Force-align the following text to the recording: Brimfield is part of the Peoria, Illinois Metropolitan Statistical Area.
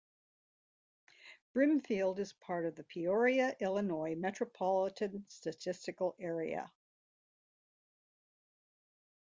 Brimfield 1.53 2.19
is 2.19 2.33
part 2.33 2.65
of 2.65 2.73
the 2.75 2.83
Peoria, 2.83 3.55
Illinois 3.59 4.15
Metropolitan 4.15 5.25
Statistical 5.29 6.15
Area. 6.17 6.71